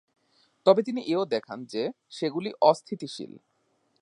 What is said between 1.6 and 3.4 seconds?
যে সেগুলি অস্থিতিশীল।